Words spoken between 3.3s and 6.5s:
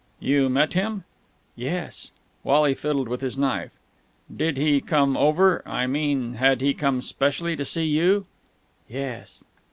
knife. "Did he come over.... I mean...